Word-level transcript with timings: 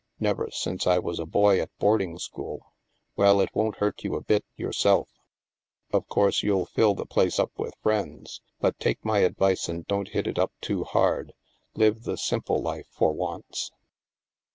"Never 0.19 0.49
since 0.49 0.87
I 0.87 0.97
was 0.97 1.19
a 1.19 1.27
boy 1.27 1.61
at 1.61 1.77
boarding 1.77 2.17
school." 2.17 2.73
"Well, 3.15 3.39
it 3.39 3.53
won't 3.53 3.75
hurt 3.75 4.03
you 4.03 4.15
a 4.15 4.23
bit, 4.23 4.43
yourself; 4.55 5.07
of 5.93 6.07
course, 6.07 6.41
you'll 6.41 6.65
fill 6.65 6.95
the 6.95 7.05
place 7.05 7.37
up 7.37 7.51
with 7.59 7.75
friends. 7.83 8.41
But 8.59 8.79
take 8.79 9.05
my 9.05 9.19
advice 9.19 9.69
and 9.69 9.85
don't 9.85 10.07
hit 10.07 10.25
it 10.25 10.39
up 10.39 10.53
too 10.59 10.85
hard. 10.85 11.33
Live 11.75 12.01
the 12.01 12.17
simple 12.17 12.59
life 12.63 12.87
for 12.89 13.11
once." 13.13 13.69